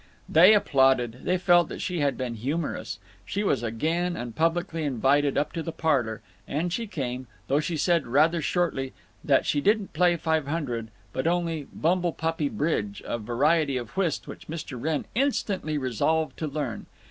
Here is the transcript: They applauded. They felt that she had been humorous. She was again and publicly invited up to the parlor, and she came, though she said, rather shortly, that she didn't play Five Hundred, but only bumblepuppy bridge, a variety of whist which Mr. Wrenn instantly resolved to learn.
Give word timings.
They 0.27 0.55
applauded. 0.55 1.25
They 1.25 1.37
felt 1.37 1.69
that 1.69 1.79
she 1.79 1.99
had 1.99 2.17
been 2.17 2.33
humorous. 2.33 2.97
She 3.23 3.43
was 3.43 3.61
again 3.61 4.15
and 4.15 4.35
publicly 4.35 4.83
invited 4.83 5.37
up 5.37 5.51
to 5.53 5.61
the 5.61 5.71
parlor, 5.71 6.23
and 6.47 6.73
she 6.73 6.87
came, 6.87 7.27
though 7.47 7.59
she 7.59 7.77
said, 7.77 8.07
rather 8.07 8.41
shortly, 8.41 8.93
that 9.23 9.45
she 9.45 9.61
didn't 9.61 9.93
play 9.93 10.15
Five 10.17 10.47
Hundred, 10.47 10.89
but 11.13 11.27
only 11.27 11.65
bumblepuppy 11.71 12.49
bridge, 12.49 13.03
a 13.05 13.19
variety 13.19 13.77
of 13.77 13.95
whist 13.95 14.27
which 14.27 14.47
Mr. 14.47 14.75
Wrenn 14.81 15.05
instantly 15.13 15.77
resolved 15.77 16.35
to 16.37 16.47
learn. 16.47 16.87